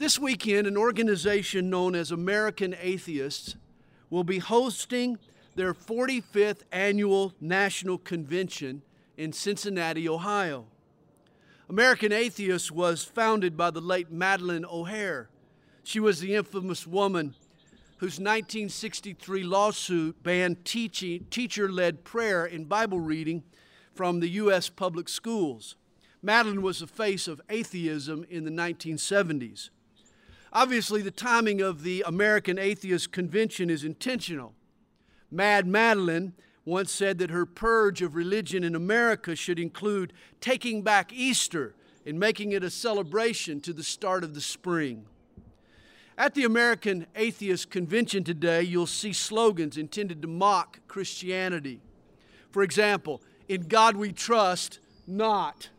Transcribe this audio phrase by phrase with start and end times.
[0.00, 3.56] This weekend, an organization known as American Atheists
[4.08, 5.18] will be hosting
[5.56, 8.80] their 45th annual national convention
[9.18, 10.64] in Cincinnati, Ohio.
[11.68, 15.28] American Atheists was founded by the late Madalyn O'Hair.
[15.82, 17.34] She was the infamous woman
[17.98, 23.42] whose 1963 lawsuit banned teaching, teacher led prayer in Bible reading
[23.92, 24.70] from the U.S.
[24.70, 25.76] public schools.
[26.24, 29.68] Madalyn was the face of atheism in the 1970s.
[30.52, 34.54] Obviously, the timing of the American Atheist Convention is intentional.
[35.30, 36.32] Mad Madalyn
[36.64, 42.18] once said that her purge of religion in America should include taking back Easter and
[42.18, 45.04] making it a celebration to the start of the spring.
[46.18, 51.80] At the American Atheist Convention today, you'll see slogans intended to mock Christianity.
[52.50, 55.70] For example, in God we trust, not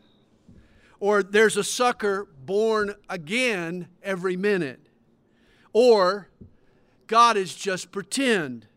[1.02, 4.80] or there's a sucker born again every minute,
[5.74, 6.30] or
[7.08, 8.68] God is just pretend.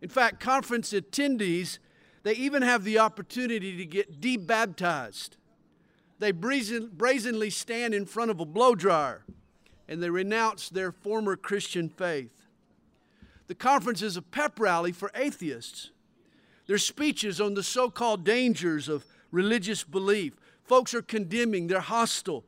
[0.00, 1.78] In fact, conference attendees,
[2.24, 5.36] they even have the opportunity to get debaptized.
[6.18, 9.24] They brazen, brazenly stand in front of a blow dryer
[9.86, 12.46] and they renounce their former Christian faith.
[13.48, 15.90] The conference is a pep rally for atheists.
[16.66, 20.34] Their speeches on the so called dangers of religious belief,
[20.64, 22.44] Folks are condemning, they're hostile.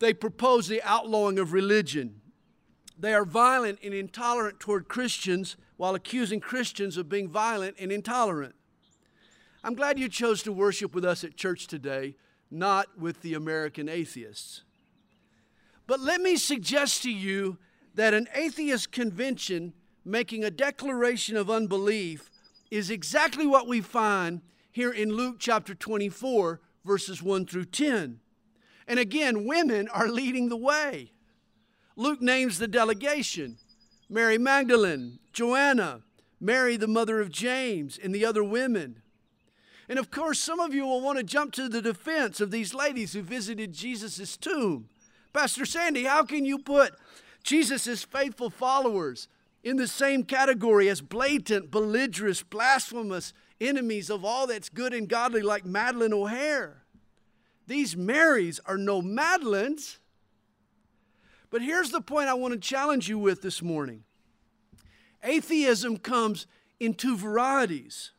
[0.00, 2.20] They propose the outlawing of religion.
[2.98, 8.54] They are violent and intolerant toward Christians while accusing Christians of being violent and intolerant.
[9.62, 12.16] I'm glad you chose to worship with us at church today,
[12.50, 14.62] not with the American atheists.
[15.86, 17.58] But let me suggest to you
[17.94, 19.72] that an atheist convention
[20.04, 22.30] making a declaration of unbelief
[22.70, 28.20] is exactly what we find here in Luke chapter 24, verses 1 through 10.
[28.86, 31.12] And again, women are leading the way.
[31.96, 33.58] Luke names the delegation
[34.08, 36.02] Mary Magdalene, Joanna,
[36.40, 39.02] Mary, the mother of James, and the other women.
[39.88, 42.74] And of course, some of you will want to jump to the defense of these
[42.74, 44.88] ladies who visited Jesus' tomb.
[45.32, 46.94] Pastor Sandy, how can you put
[47.42, 49.28] Jesus' faithful followers
[49.62, 55.42] in the same category as blatant, belligerent, blasphemous enemies of all that's good and godly,
[55.42, 56.82] like Madalyn O'Hair.
[57.66, 59.98] These Marys are no Madalyns.
[61.50, 64.04] But here's the point I want to challenge you with this morning
[65.22, 66.46] atheism comes
[66.78, 68.12] in two varieties.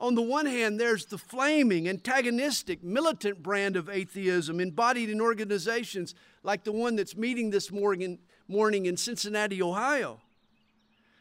[0.00, 6.14] On the one hand, there's the flaming, antagonistic, militant brand of atheism embodied in organizations
[6.42, 8.18] like the one that's meeting this morning,
[8.48, 10.20] morning in Cincinnati, Ohio.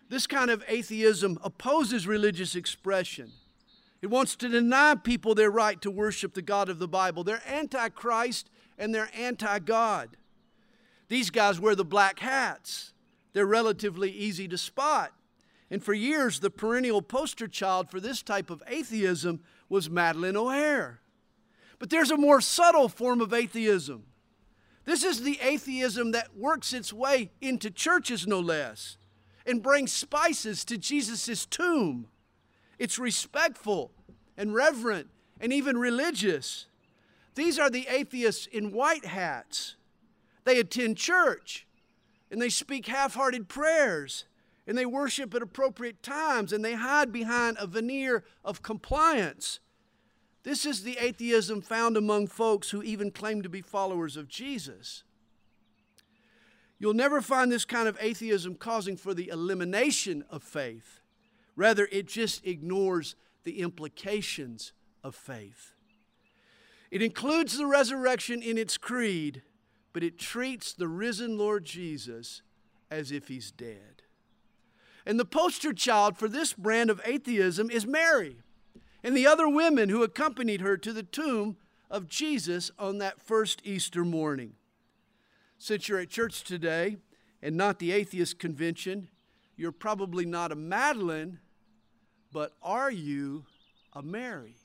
[0.09, 3.31] This kind of atheism opposes religious expression.
[4.01, 7.23] It wants to deny people their right to worship the God of the Bible.
[7.23, 10.17] They're anti Christ and they're anti God.
[11.07, 12.93] These guys wear the black hats,
[13.33, 15.13] they're relatively easy to spot.
[15.71, 20.99] And for years, the perennial poster child for this type of atheism was Madalyn O'Hair.
[21.79, 24.03] But there's a more subtle form of atheism.
[24.85, 28.97] This is the atheism that works its way into churches, no less
[29.45, 32.07] and bring spices to Jesus' tomb.
[32.79, 33.91] It's respectful
[34.37, 35.09] and reverent
[35.39, 36.67] and even religious.
[37.35, 39.75] These are the atheists in white hats.
[40.43, 41.67] They attend church
[42.31, 44.25] and they speak half hearted prayers
[44.65, 49.59] and they worship at appropriate times and they hide behind a veneer of compliance.
[50.43, 55.03] This is the atheism found among folks who even claim to be followers of Jesus.
[56.79, 61.01] You'll never find this kind of atheism causing for the elimination of faith.
[61.55, 64.73] Rather, it just ignores the implications
[65.03, 65.73] of faith.
[66.91, 69.41] It includes the resurrection in its creed,
[69.93, 72.41] but it treats the risen Lord Jesus
[72.91, 74.03] as if he's dead.
[75.05, 78.37] And the poster child for this brand of atheism is Mary
[79.03, 81.57] and the other women who accompanied her to the tomb
[81.89, 84.53] of Jesus on that first Easter morning.
[85.57, 86.97] Since you're at church today
[87.41, 89.09] and not the atheist convention,
[89.55, 91.37] you're probably not a Madalyn,
[92.31, 93.45] but are you
[93.93, 94.55] a Mary?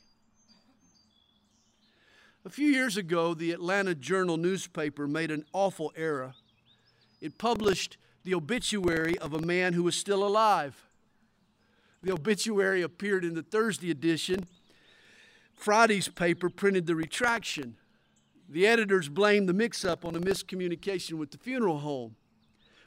[2.45, 6.35] A few years ago, the Atlanta Journal newspaper made an awful error.
[7.21, 10.87] It published the obituary of a man who was still alive.
[12.03, 14.47] The obituary appeared in the Thursday edition.
[15.55, 17.77] Friday's paper printed the retraction.
[18.49, 22.17] The editors blame the mix up on a miscommunication with the funeral home.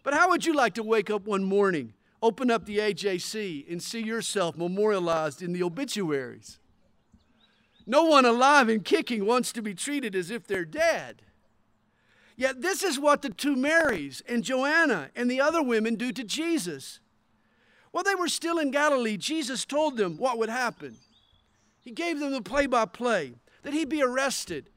[0.04, 1.94] But how would you like to wake up one morning,
[2.24, 6.60] open up the AJC, and see yourself memorialized in the obituaries?
[7.86, 11.22] No one alive and kicking wants to be treated as if they're dead.
[12.36, 16.24] Yet this is what the two Marys and Joanna and the other women do to
[16.24, 17.00] Jesus.
[17.92, 20.98] While they were still in Galilee, Jesus told them what would happen.
[21.81, 24.71] He gave them the play by play that he'd be arrested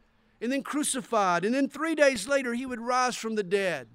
[0.44, 3.88] and then crucified, and then three days later he would rise from the dead.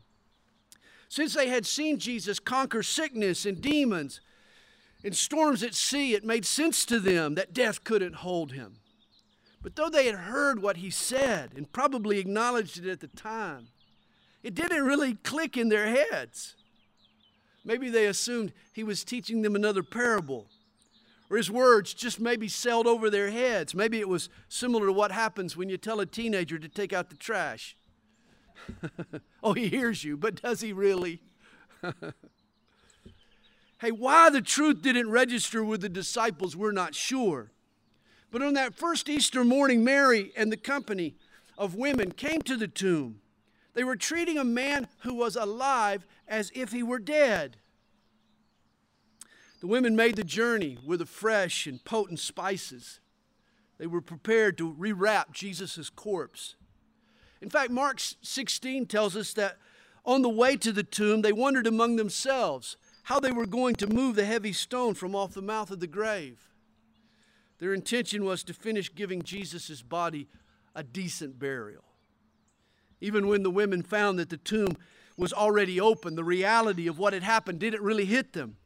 [1.07, 4.19] Since they had seen Jesus conquer sickness and demons
[5.03, 8.77] and storms at sea, it made sense to them that death couldn't hold him.
[9.61, 13.67] But though they had heard what he said and probably acknowledged it at the time,
[14.41, 16.55] it didn't really click in their heads.
[17.63, 20.47] Maybe they assumed he was teaching them another parable,
[21.29, 23.75] or his words just maybe sailed over their heads.
[23.75, 27.09] Maybe it was similar to what happens when you tell a teenager to take out
[27.09, 27.77] the trash.
[29.43, 31.21] oh, he hears you, but does he really?
[33.79, 37.51] hey, why the truth didn't register with the disciples, we're not sure.
[38.31, 41.15] But on that first Easter morning, Mary and the company
[41.57, 43.21] of women came to the tomb.
[43.73, 47.57] They were treating a man who was alive as if he were dead.
[49.59, 52.99] The women made the journey with the fresh and potent spices.
[53.77, 56.55] They were prepared to rewrap Jesus' corpse.
[57.41, 59.57] In fact, Mark 16 tells us that
[60.05, 63.87] on the way to the tomb, they wondered among themselves how they were going to
[63.87, 66.49] move the heavy stone from off the mouth of the grave.
[67.59, 70.27] Their intention was to finish giving Jesus' body
[70.73, 71.83] a decent burial.
[73.01, 74.77] Even when the women found that the tomb
[75.17, 78.57] was already open, the reality of what had happened didn't really hit them.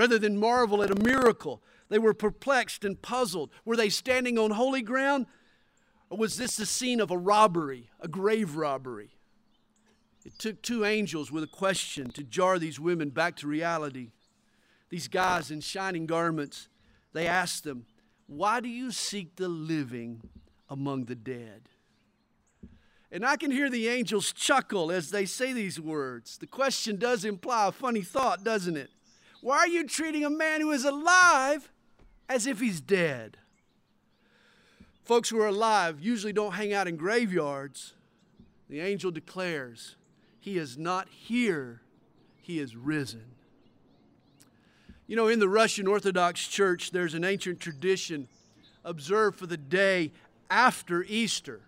[0.00, 3.50] Rather than marvel at a miracle, they were perplexed and puzzled.
[3.66, 5.26] Were they standing on holy ground?
[6.08, 9.10] Or was this the scene of a robbery, a grave robbery?
[10.24, 14.12] It took two angels with a question to jar these women back to reality.
[14.88, 16.70] These guys in shining garments,
[17.12, 17.84] they asked them,
[18.26, 20.22] Why do you seek the living
[20.70, 21.68] among the dead?
[23.12, 26.38] And I can hear the angels chuckle as they say these words.
[26.38, 28.88] The question does imply a funny thought, doesn't it?
[29.40, 31.70] Why are you treating a man who is alive
[32.28, 33.38] as if he's dead?
[35.04, 37.94] Folks who are alive usually don't hang out in graveyards.
[38.68, 39.96] The angel declares,
[40.38, 41.80] He is not here,
[42.40, 43.24] He is risen.
[45.06, 48.28] You know, in the Russian Orthodox Church, there's an ancient tradition
[48.84, 50.12] observed for the day
[50.48, 51.62] after Easter.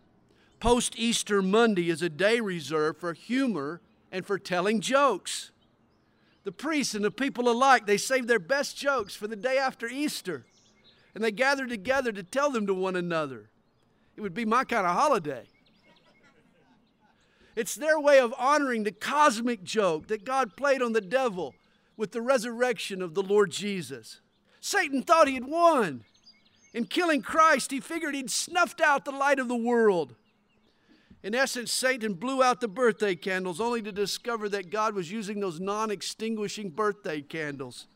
[0.61, 3.81] Post Easter Monday is a day reserved for humor
[4.13, 5.51] and for telling jokes.
[6.44, 9.89] The priests and the people alike, they save their best jokes for the day after
[9.89, 10.44] Easter
[11.15, 13.50] and they gathered together to tell them to one another.
[14.17, 15.44] It would be my kind of holiday.
[17.55, 21.55] It's their way of honoring the cosmic joke that God played on the devil
[21.97, 24.21] with the resurrection of the Lord Jesus.
[24.61, 26.05] Satan thought he had won.
[26.73, 30.15] In killing Christ, he figured he'd snuffed out the light of the world.
[31.23, 35.41] In essence, Satan blew out the birthday candles only to discover that God was using
[35.41, 37.87] those non extinguishing birthday candles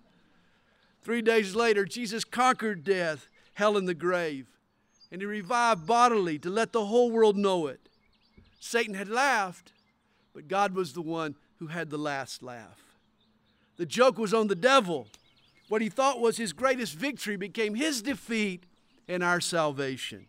[1.06, 4.48] Three days later, Jesus conquered death, hell, and the grave,
[5.12, 7.88] and he revived bodily to let the whole world know it.
[8.58, 9.72] Satan had laughed,
[10.34, 12.82] but God was the one who had the last laugh.
[13.76, 15.06] The joke was on the devil.
[15.68, 18.64] What he thought was his greatest victory became his defeat
[19.06, 20.26] and our salvation.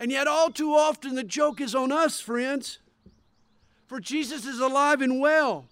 [0.00, 2.78] And yet, all too often, the joke is on us, friends.
[3.86, 5.66] For Jesus is alive and well.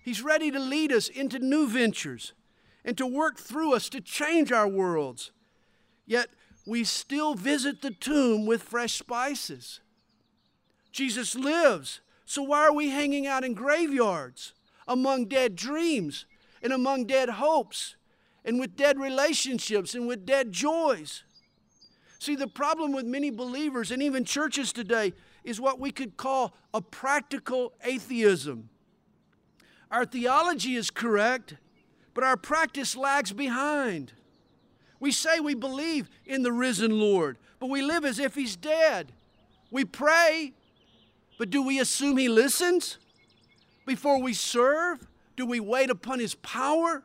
[0.00, 2.34] He's ready to lead us into new ventures,
[2.84, 5.32] and to work through us to change our worlds.
[6.06, 6.28] Yet
[6.66, 9.80] we still visit the tomb with fresh spices.
[10.92, 14.52] Jesus lives, so why are we hanging out in graveyards
[14.86, 16.26] among dead dreams
[16.62, 17.96] and among dead hopes
[18.44, 21.24] and with dead relationships and with dead joys?
[22.18, 25.12] See, the problem with many believers and even churches today
[25.44, 28.68] is what we could call a practical atheism.
[29.90, 31.54] Our theology is correct,
[32.14, 34.12] but our practice lags behind.
[35.00, 39.12] We say we believe in the risen Lord, but we live as if he's dead.
[39.70, 40.54] We pray,
[41.38, 42.98] but do we assume he listens?
[43.86, 45.06] Before we serve,
[45.36, 47.04] do we wait upon his power?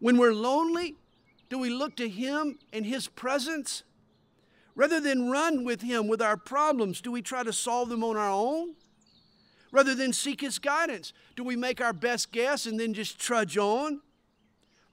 [0.00, 0.96] When we're lonely,
[1.48, 3.84] do we look to him and his presence?
[4.74, 8.16] Rather than run with him with our problems, do we try to solve them on
[8.16, 8.74] our own?
[9.70, 13.56] Rather than seek his guidance, do we make our best guess and then just trudge
[13.56, 14.00] on?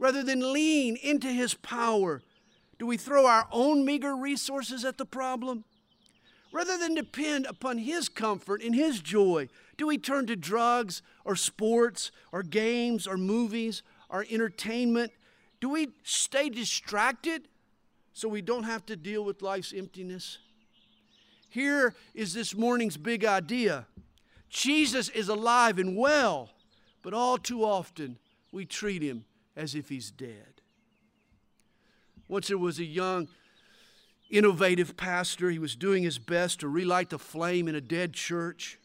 [0.01, 2.21] rather than lean into His power?
[2.79, 5.63] Do we throw our own meager resources at the problem?
[6.51, 9.47] Rather than depend upon His comfort and His joy,
[9.77, 15.11] do we turn to drugs or sports or games or movies or entertainment?
[15.61, 17.47] Do we stay distracted
[18.13, 20.37] so we don't have to deal with life's emptiness?
[21.49, 23.85] Here is this morning's big idea
[24.49, 26.49] Jesus is alive and well,
[27.01, 28.17] but all too often
[28.51, 29.23] we treat him
[29.55, 30.61] as if he's dead.
[32.27, 33.27] Once there was a young,
[34.31, 35.51] innovative pastor.
[35.51, 38.79] He was doing his best to relight the flame in a dead church.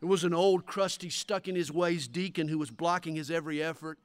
[0.00, 3.62] There was an old, crusty, stuck in his ways deacon who was blocking his every
[3.62, 3.98] effort.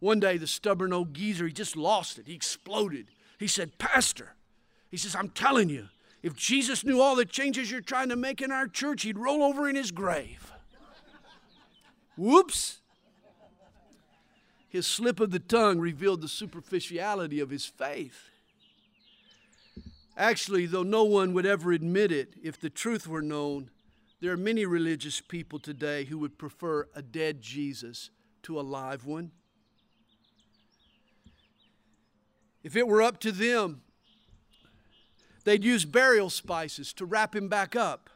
[0.00, 2.26] One day, the stubborn old geezer, he just lost it.
[2.26, 3.06] He exploded.
[3.38, 4.34] He said, Pastor,
[4.90, 5.88] he says, I'm telling you,
[6.22, 9.42] if Jesus knew all the changes you're trying to make in our church, he'd roll
[9.42, 10.52] over in his grave.
[12.16, 12.78] Whoops.
[14.68, 18.30] His slip of the tongue revealed the superficiality of his faith.
[20.16, 23.70] Actually, though no one would ever admit it, if the truth were known,
[24.20, 28.10] there are many religious people today who would prefer a dead Jesus
[28.42, 29.30] to a live one.
[32.66, 33.82] If it were up to them,
[35.44, 38.10] they'd use burial spices to wrap him back up.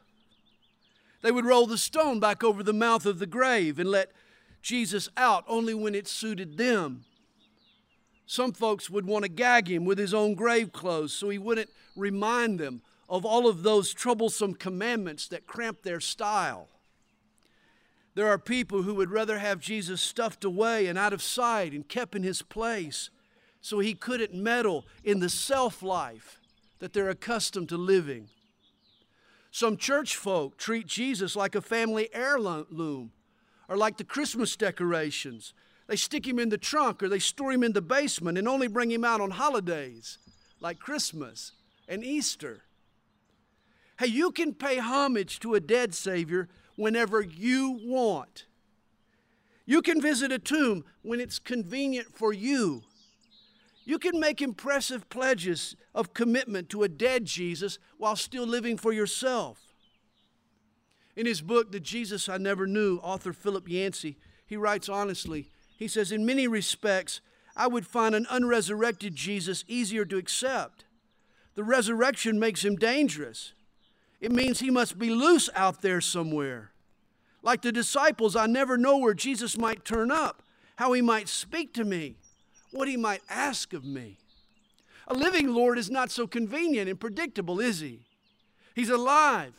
[1.23, 4.11] They would roll the stone back over the mouth of the grave and let
[4.61, 7.05] Jesus out only when it suited them.
[8.27, 11.71] Some folks would want to gag him with his own grave clothes so he wouldn't
[11.95, 16.67] remind them of all of those troublesome commandments that cramp their style.
[18.17, 21.87] There are people who would rather have Jesus stuffed away and out of sight and
[21.87, 23.11] kept in his place
[23.61, 26.41] so he couldn't meddle in the self life
[26.79, 28.29] that they're accustomed to living.
[29.51, 33.13] Some church folk treat Jesus like a family heirloom
[33.69, 35.55] or like the Christmas decorations.
[35.87, 38.69] They stick him in the trunk or they store him in the basement and only
[38.69, 40.19] bring him out on holidays
[40.61, 41.53] like Christmas
[41.89, 42.63] and Easter.
[43.99, 48.47] Hey, you can pay homage to a dead Savior whenever you want.
[49.67, 52.83] You can visit a tomb when it's convenient for you.
[53.91, 58.93] You can make impressive pledges of commitment to a dead Jesus while still living for
[58.93, 59.59] yourself.
[61.17, 64.17] In his book, The Jesus I Never Knew, author Philip Yancey,
[64.47, 67.21] he writes honestly, he says, In many respects,
[67.57, 70.85] I would find an unresurrected Jesus easier to accept.
[71.57, 73.55] The resurrection makes him dangerous.
[74.21, 76.71] It means he must be loose out there somewhere.
[77.43, 80.45] Like the disciples, I never know where Jesus might turn up,
[80.77, 82.19] how he might speak to me,
[82.73, 84.19] what he might ask of me.
[85.07, 88.07] A living Lord is not so convenient and predictable, is he?
[88.75, 89.55] He's alive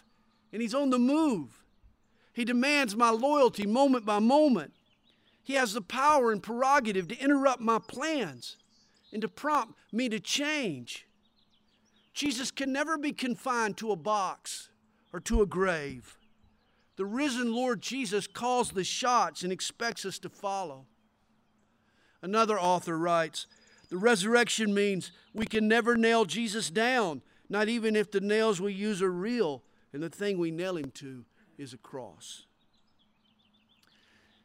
[0.53, 1.61] and he's on the move.
[2.33, 4.73] He demands my loyalty moment by moment.
[5.43, 8.57] He has the power and prerogative to interrupt my plans
[9.11, 11.07] and to prompt me to change.
[12.13, 14.69] Jesus can never be confined to a box
[15.11, 16.17] or to a grave.
[16.95, 20.85] The risen Lord Jesus calls the shots and expects us to follow.
[22.21, 23.47] Another author writes
[23.89, 28.73] The resurrection means we can never nail Jesus down, not even if the nails we
[28.73, 29.63] use are real
[29.93, 31.25] and the thing we nail him to
[31.57, 32.45] is a cross.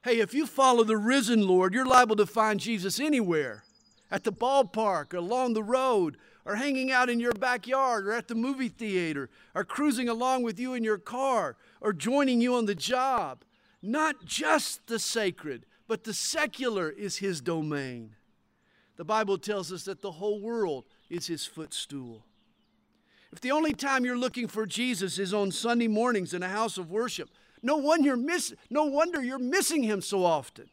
[0.02, 3.64] Hey, if you follow the risen Lord, you're liable to find Jesus anywhere
[4.10, 8.34] at the ballpark, along the road, or hanging out in your backyard, or at the
[8.36, 12.74] movie theater, or cruising along with you in your car, or joining you on the
[12.74, 13.42] job.
[13.82, 18.16] Not just the sacred, but the secular is his domain.
[18.96, 22.24] The Bible tells us that the whole world is his footstool.
[23.32, 26.78] If the only time you're looking for Jesus is on Sunday mornings in a house
[26.78, 27.28] of worship,
[27.62, 30.70] no, one you're miss, no wonder you're missing him so often.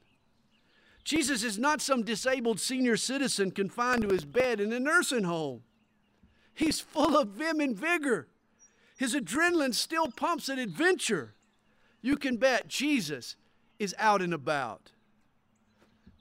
[1.04, 5.64] Jesus is not some disabled senior citizen confined to his bed in a nursing home.
[6.54, 8.28] He's full of vim and vigor.
[8.98, 11.34] His adrenaline still pumps at adventure.
[12.02, 13.36] You can bet Jesus
[13.80, 14.92] is out and about.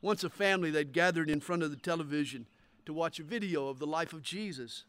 [0.02, 2.46] Once a family, they'd gathered in front of the television
[2.84, 4.84] to watch a video of the life of Jesus.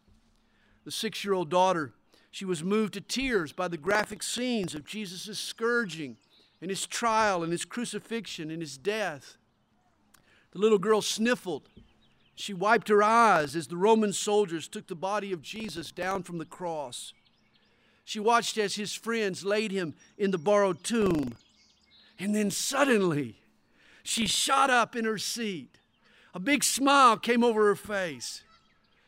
[0.83, 1.93] The six year old daughter,
[2.31, 6.17] she was moved to tears by the graphic scenes of Jesus' scourging
[6.59, 9.37] and his trial and his crucifixion and his death.
[10.51, 11.69] The little girl sniffled.
[12.35, 16.39] She wiped her eyes as the Roman soldiers took the body of Jesus down from
[16.39, 17.13] the cross.
[18.03, 21.35] She watched as his friends laid him in the borrowed tomb.
[22.17, 23.42] And then suddenly,
[24.03, 25.79] she shot up in her seat.
[26.33, 28.43] A big smile came over her face.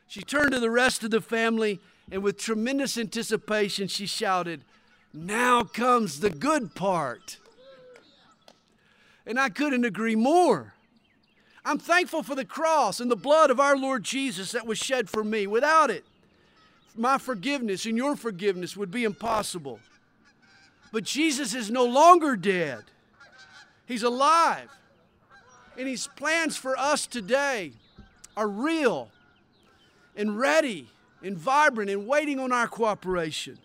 [0.08, 4.62] She turned to the rest of the family and, with tremendous anticipation, she shouted,
[5.12, 7.38] Now comes the good part.
[9.26, 10.74] And I couldn't agree more.
[11.64, 15.10] I'm thankful for the cross and the blood of our Lord Jesus that was shed
[15.10, 15.48] for me.
[15.48, 16.04] Without it,
[16.94, 19.80] my forgiveness and your forgiveness would be impossible.
[20.92, 22.84] But Jesus is no longer dead,
[23.86, 24.68] He's alive.
[25.78, 27.72] And His plans for us today
[28.36, 29.10] are real
[30.16, 30.88] and ready
[31.22, 33.58] and vibrant and waiting on our cooperation.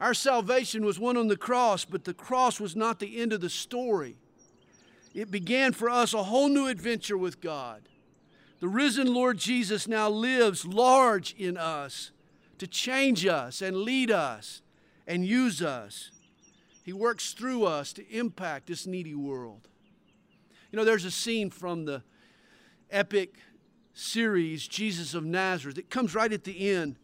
[0.00, 3.40] Our salvation was won on the cross, but the cross was not the end of
[3.40, 4.16] the story.
[5.14, 7.88] It began for us a whole new adventure with God.
[8.60, 12.10] The risen Lord Jesus now lives large in us
[12.58, 14.60] to change us and lead us
[15.06, 16.10] and use us.
[16.84, 19.68] He works through us to impact this needy world.
[20.76, 22.02] You know, there's a scene from the
[22.90, 23.36] epic
[23.94, 25.78] series, Jesus of Nazareth.
[25.78, 26.96] It comes right at the end.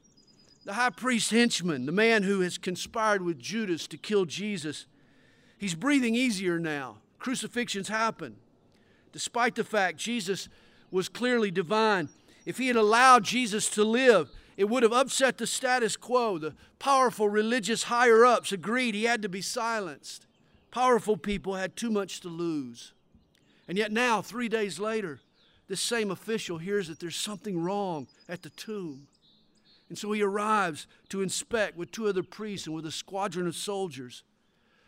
[0.67, 4.85] The high priest henchman, the man who has conspired with Judas to kill Jesus,
[5.57, 6.99] he's breathing easier now.
[7.19, 8.37] Crucifixions happen.
[9.11, 10.51] Despite the fact Jesus
[10.91, 12.11] was clearly divine,
[12.45, 16.37] if he had allowed Jesus to live, it would have upset the status quo.
[16.37, 20.27] The powerful religious higher ups agreed he had to be silenced.
[20.71, 22.93] Powerful people had too much to lose.
[23.69, 25.21] And yet, now, three days later,
[25.69, 29.07] this same official hears that there's something wrong at the tomb.
[29.89, 33.55] And so he arrives to inspect with two other priests and with a squadron of
[33.55, 34.23] soldiers.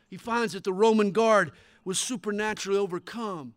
[0.09, 1.53] He finds that the Roman guard
[1.85, 3.55] was supernaturally overcome.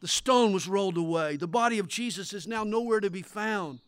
[0.00, 1.36] The stone was rolled away.
[1.36, 3.80] The body of Jesus is now nowhere to be found.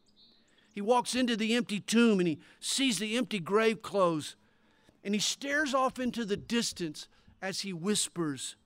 [0.72, 4.36] He walks into the empty tomb and he sees the empty grave clothes
[5.04, 7.06] and he stares off into the distance
[7.42, 8.56] as he whispers,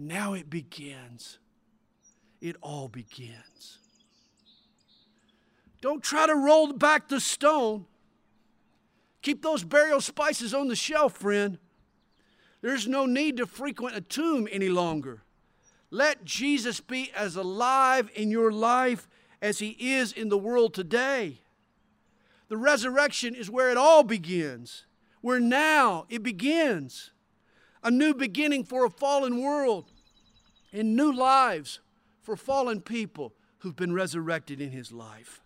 [0.00, 1.38] Now it begins
[2.40, 3.78] it all begins.
[5.80, 7.86] Don't try to roll back the stone.
[9.22, 11.58] Keep those burial spices on the shelf, friend.
[12.62, 15.22] There's no need to frequent a tomb any longer.
[15.90, 19.08] Let Jesus be as alive in your life
[19.42, 21.40] as he is in the world today.
[22.48, 24.86] The resurrection is where it all begins,
[25.20, 27.10] where now it begins.
[27.82, 29.90] A new beginning for a fallen world
[30.72, 31.80] and new lives
[32.20, 35.40] for fallen people who've been resurrected in his life.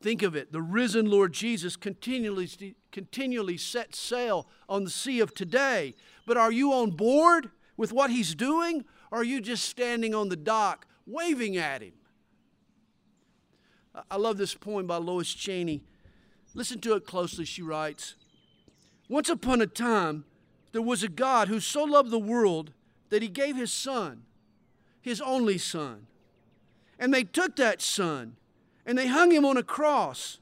[0.00, 0.52] Think of it.
[0.52, 5.94] The risen Lord Jesus continually, continually sets sail on the sea of today.
[6.26, 8.84] But are you on board with what he's doing?
[9.10, 11.94] Or are you just standing on the dock waving at him?
[14.10, 15.84] I love this poem by Lois Cheney.
[16.52, 17.44] Listen to it closely.
[17.44, 18.16] She writes
[19.08, 20.24] Once upon a time,
[20.74, 22.74] there was a God who so loved the world
[23.08, 24.24] that he gave his son
[25.04, 26.06] his only son.
[26.98, 28.36] And they took that son
[28.86, 30.38] and they hung him on a cross.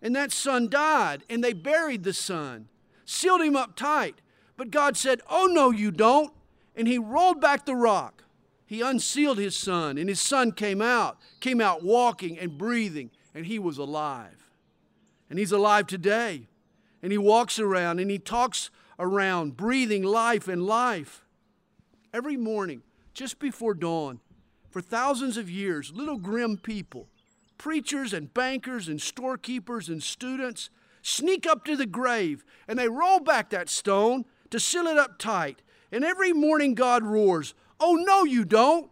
[0.00, 2.68] And that son died and they buried the son,
[3.04, 4.20] sealed him up tight.
[4.56, 6.32] But God said, Oh, no, you don't.
[6.76, 8.22] And he rolled back the rock.
[8.66, 13.46] He unsealed his son, and his son came out, came out walking and breathing, and
[13.46, 14.48] he was alive.
[15.28, 16.48] And he's alive today.
[17.02, 21.24] And he walks around and he talks around, breathing life and life.
[22.12, 24.20] Every morning, just before dawn,
[24.70, 27.08] for thousands of years, little grim people,
[27.58, 30.70] preachers and bankers and storekeepers and students,
[31.02, 35.18] sneak up to the grave and they roll back that stone to seal it up
[35.18, 35.62] tight.
[35.92, 38.90] And every morning God roars, Oh, no, you don't.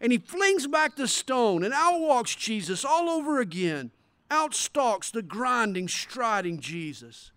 [0.00, 3.90] And he flings back the stone, and out walks Jesus all over again.
[4.30, 7.32] Out stalks the grinding, striding Jesus.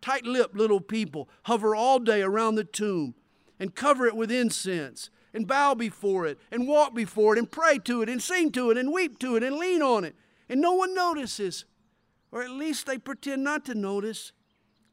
[0.00, 3.14] Tight lipped little people hover all day around the tomb
[3.58, 7.78] and cover it with incense and bow before it and walk before it and pray
[7.78, 10.16] to it and sing to it and weep to it and lean on it.
[10.48, 11.64] And no one notices,
[12.32, 14.32] or at least they pretend not to notice,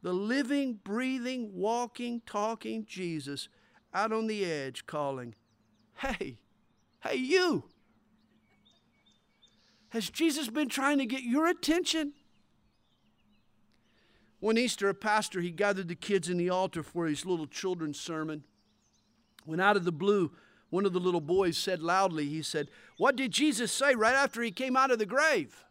[0.02, 3.48] the living, breathing, walking, talking Jesus
[3.92, 5.34] out on the edge calling,
[5.96, 6.38] Hey,
[7.00, 7.64] hey, you.
[9.88, 12.12] Has Jesus been trying to get your attention?
[14.40, 17.98] One Easter, a pastor, he gathered the kids in the altar for his little children's
[17.98, 18.44] sermon.
[19.44, 20.30] When out of the blue,
[20.70, 24.42] one of the little boys said loudly, he said, What did Jesus say right after
[24.42, 25.64] he came out of the grave?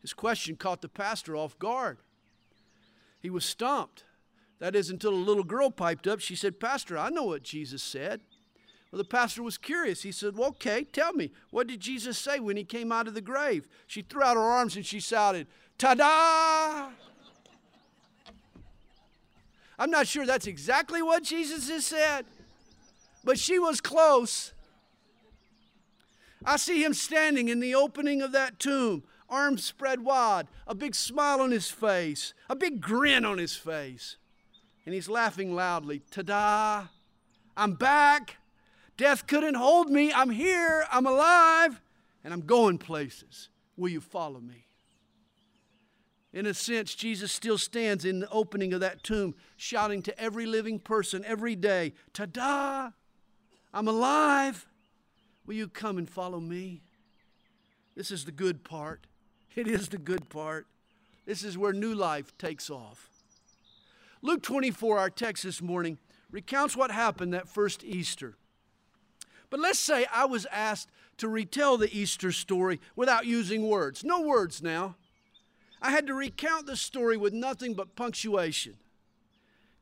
[0.00, 1.98] His question caught the pastor off guard.
[3.20, 4.04] He was stumped.
[4.58, 6.20] That is until a little girl piped up.
[6.20, 8.20] She said, Pastor, I know what Jesus said.
[8.90, 10.02] Well, the pastor was curious.
[10.02, 13.14] He said, Well, okay, tell me, what did Jesus say when he came out of
[13.14, 13.68] the grave?
[13.86, 15.46] She threw out her arms and she shouted,
[15.78, 16.90] Ta da!
[19.78, 22.26] I'm not sure that's exactly what Jesus has said,
[23.24, 24.52] but she was close.
[26.44, 30.94] I see him standing in the opening of that tomb, arms spread wide, a big
[30.94, 34.16] smile on his face, a big grin on his face.
[34.84, 36.02] And he's laughing loudly.
[36.10, 36.86] Ta da!
[37.56, 38.36] I'm back.
[38.96, 40.12] Death couldn't hold me.
[40.12, 40.84] I'm here.
[40.90, 41.80] I'm alive.
[42.22, 43.48] And I'm going places.
[43.76, 44.63] Will you follow me?
[46.34, 50.46] In a sense, Jesus still stands in the opening of that tomb, shouting to every
[50.46, 52.90] living person every day, Ta da!
[53.72, 54.66] I'm alive.
[55.46, 56.82] Will you come and follow me?
[57.94, 59.06] This is the good part.
[59.54, 60.66] It is the good part.
[61.24, 63.08] This is where new life takes off.
[64.20, 65.98] Luke 24, our text this morning,
[66.32, 68.34] recounts what happened that first Easter.
[69.50, 74.02] But let's say I was asked to retell the Easter story without using words.
[74.02, 74.96] No words now.
[75.84, 78.78] I had to recount the story with nothing but punctuation.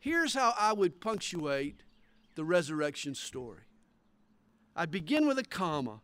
[0.00, 1.84] Here's how I would punctuate
[2.34, 3.62] the resurrection story
[4.74, 6.00] I'd begin with a comma.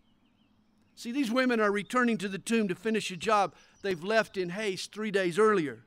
[0.94, 4.50] See, these women are returning to the tomb to finish a job they've left in
[4.50, 5.84] haste three days earlier.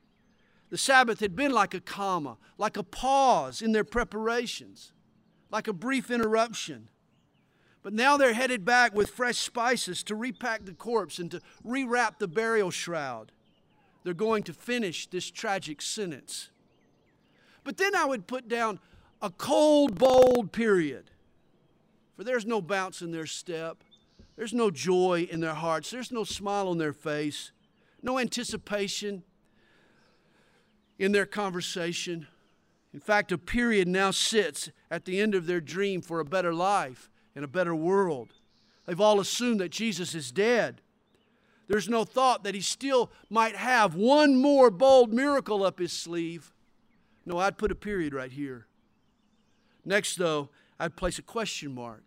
[0.72, 4.92] The Sabbath had been like a comma, like a pause in their preparations,
[5.50, 6.90] like a brief interruption.
[7.82, 12.20] But now they're headed back with fresh spices to repack the corpse and to rewrap
[12.20, 13.32] the burial shroud.
[14.04, 16.50] They're going to finish this tragic sentence.
[17.64, 18.80] But then I would put down
[19.22, 21.12] a cold, bold period.
[22.16, 23.84] For there's no bounce in their step,
[24.36, 27.52] there's no joy in their hearts, there's no smile on their face,
[28.02, 29.24] no anticipation
[30.98, 32.28] in their conversation.
[32.94, 36.54] In fact, a period now sits at the end of their dream for a better
[36.54, 38.34] life and a better world.
[38.86, 40.82] They've all assumed that Jesus is dead.
[41.72, 46.52] There's no thought that he still might have one more bold miracle up his sleeve.
[47.26, 48.68] No, I'd put a period right here.
[49.86, 52.04] Next, though, I'd place a question mark.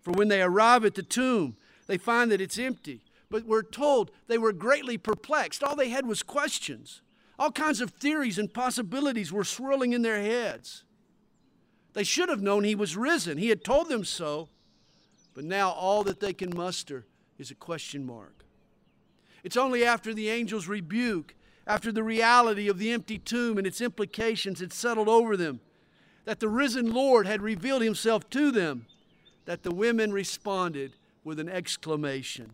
[0.00, 3.02] For when they arrive at the tomb, they find that it's empty.
[3.28, 5.62] But we're told they were greatly perplexed.
[5.62, 7.02] All they had was questions.
[7.38, 10.84] All kinds of theories and possibilities were swirling in their heads.
[11.92, 13.36] They should have known he was risen.
[13.36, 14.48] He had told them so.
[15.34, 17.04] But now all that they can muster
[17.36, 18.43] is a question mark.
[19.44, 21.34] It's only after the angel's rebuke,
[21.66, 25.60] after the reality of the empty tomb and its implications had settled over them,
[26.24, 28.86] that the risen Lord had revealed himself to them,
[29.44, 32.52] that the women responded with an exclamation.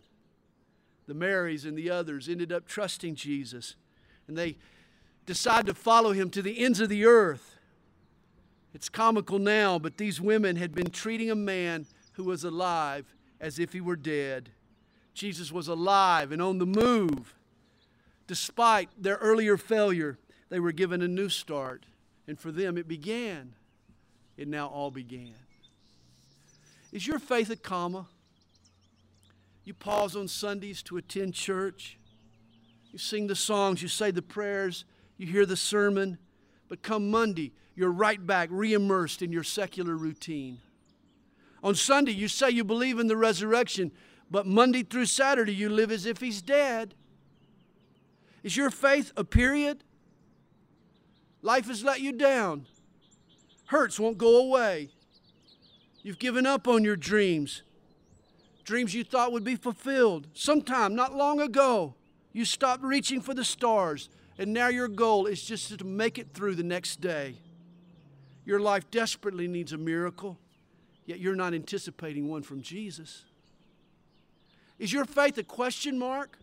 [1.07, 3.77] The Marys and the others ended up trusting Jesus
[4.27, 4.59] and they
[5.27, 7.57] decide to follow him to the ends of the earth.
[8.73, 13.59] It's comical now, but these women had been treating a man who was alive as
[13.59, 14.51] if he were dead.
[15.21, 17.35] Jesus was alive and on the move.
[18.27, 20.17] Despite their earlier failure,
[20.49, 21.85] they were given a new start.
[22.27, 23.53] And for them, it began.
[24.39, 25.35] It now all began.
[26.91, 28.07] Is your faith a comma?
[29.65, 31.99] You pause on Sundays to attend church.
[32.91, 34.87] You sing the songs, you say the prayers,
[35.19, 36.17] you hear the sermon,
[36.67, 40.61] but come Monday, you're right back, re immersed in your secular routine.
[41.63, 43.93] On Sunday, you say you believe in the resurrection,
[44.31, 46.95] but Monday through Saturday, you live as if he's dead.
[48.43, 49.83] Is your faith a period?
[51.43, 52.67] Life has let you down.
[53.67, 54.91] Hurts won't go away.
[56.03, 57.63] You've given up on your dreams.
[58.65, 61.95] Dreams you thought would be fulfilled sometime not long ago.
[62.33, 66.33] You stopped reaching for the stars, and now your goal is just to make it
[66.33, 67.35] through the next day.
[68.45, 70.39] Your life desperately needs a miracle,
[71.05, 73.25] yet you're not anticipating one from Jesus.
[74.81, 76.39] Is your faith a question mark?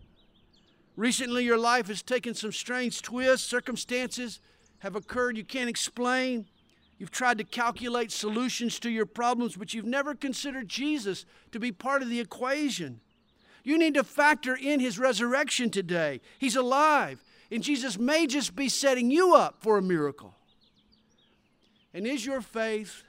[0.95, 4.39] Recently, your life has taken some strange twists, circumstances
[4.79, 6.45] have occurred you can't explain.
[6.99, 11.71] You've tried to calculate solutions to your problems, but you've never considered Jesus to be
[11.71, 13.01] part of the equation.
[13.63, 16.21] You need to factor in his resurrection today.
[16.37, 20.35] He's alive, and Jesus may just be setting you up for a miracle.
[21.91, 23.01] And is your faith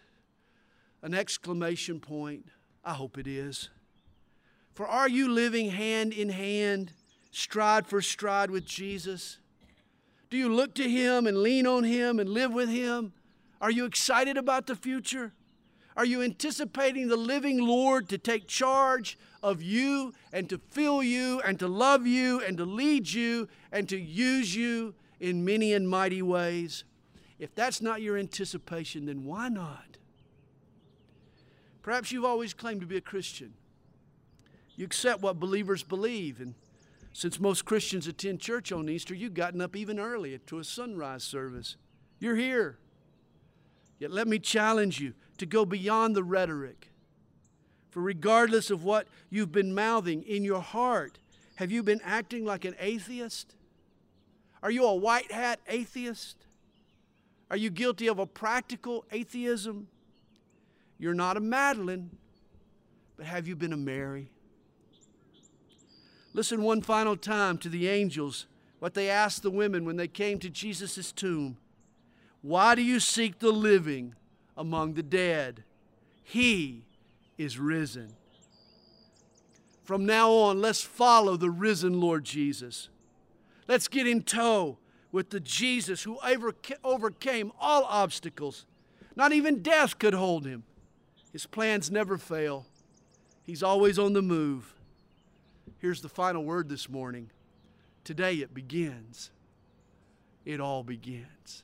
[1.03, 2.47] an exclamation point?
[2.83, 3.69] I hope it is.
[4.79, 6.93] For are you living hand in hand,
[7.33, 9.39] stride for stride with Jesus?
[10.31, 13.13] Do you look to Him and lean on Him and live with Him?
[13.61, 15.33] Are you excited about the future?
[15.97, 21.41] Are you anticipating the living Lord to take charge of you and to fill you
[21.41, 25.89] and to love you and to lead you and to use you in many and
[25.89, 26.85] mighty ways?
[27.41, 29.99] If that's not your anticipation, then why not?
[31.83, 33.55] Perhaps you've always claimed to be a Christian.
[34.79, 36.41] You accept what believers believe.
[36.41, 36.55] And
[37.13, 41.25] since most Christians attend church on Easter, you've gotten up even early to a sunrise
[41.25, 41.77] service.
[42.21, 42.79] You're here.
[43.99, 46.93] Yet let me challenge you to go beyond the rhetoric.
[47.91, 51.19] For regardless of what you've been mouthing in your heart,
[51.57, 53.57] have you been acting like an atheist?
[54.63, 56.37] Are you a white hat atheist?
[57.51, 59.89] Are you guilty of a practical atheism?
[61.01, 62.11] You're not a Madalyn,
[63.17, 64.31] but have you been a Mary?
[66.35, 68.47] Listen one final time to the angels,
[68.79, 71.57] what they asked the women when they came to Jesus' tomb.
[72.43, 74.15] Why do you seek the living
[74.57, 75.65] among the dead?
[76.23, 76.85] He
[77.37, 78.15] is risen.
[79.83, 82.91] From now on, let's follow the risen Lord Jesus.
[83.67, 84.79] Let's get in tow
[85.11, 86.19] with the Jesus who
[86.85, 88.67] overcame all obstacles.
[89.17, 90.65] Not even death could hold him.
[91.33, 92.67] His plans never fail,
[93.45, 94.75] he's always on the move.
[95.79, 97.31] Here's the final word this morning.
[98.03, 99.31] Today it begins.
[100.45, 101.63] It all begins.